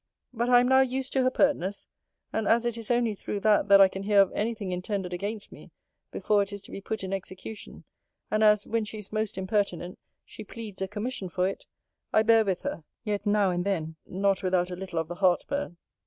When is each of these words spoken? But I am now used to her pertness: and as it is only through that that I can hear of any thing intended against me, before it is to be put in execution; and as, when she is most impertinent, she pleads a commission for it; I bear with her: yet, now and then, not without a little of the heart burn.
But 0.33 0.49
I 0.49 0.61
am 0.61 0.67
now 0.67 0.79
used 0.81 1.13
to 1.13 1.21
her 1.21 1.29
pertness: 1.29 1.85
and 2.33 2.47
as 2.47 2.65
it 2.65 2.75
is 2.75 2.89
only 2.89 3.13
through 3.13 3.41
that 3.41 3.67
that 3.67 3.79
I 3.79 3.87
can 3.87 4.01
hear 4.01 4.19
of 4.23 4.31
any 4.33 4.55
thing 4.55 4.71
intended 4.71 5.13
against 5.13 5.51
me, 5.51 5.69
before 6.11 6.41
it 6.41 6.51
is 6.51 6.59
to 6.61 6.71
be 6.71 6.81
put 6.81 7.03
in 7.03 7.13
execution; 7.13 7.83
and 8.31 8.43
as, 8.43 8.65
when 8.65 8.83
she 8.83 8.97
is 8.97 9.13
most 9.13 9.37
impertinent, 9.37 9.99
she 10.25 10.43
pleads 10.43 10.81
a 10.81 10.87
commission 10.87 11.29
for 11.29 11.47
it; 11.47 11.67
I 12.11 12.23
bear 12.23 12.43
with 12.43 12.61
her: 12.63 12.83
yet, 13.03 13.27
now 13.27 13.51
and 13.51 13.63
then, 13.63 13.95
not 14.07 14.41
without 14.41 14.71
a 14.71 14.75
little 14.75 14.97
of 14.97 15.07
the 15.07 15.13
heart 15.21 15.45
burn. 15.47 15.77